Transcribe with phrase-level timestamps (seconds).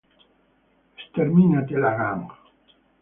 [1.03, 2.25] Sterminate la gang!